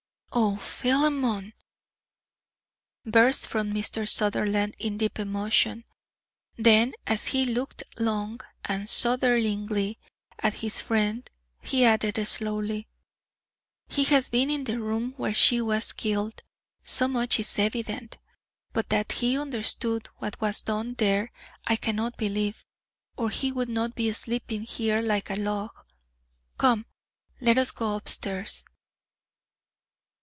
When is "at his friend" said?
10.39-11.29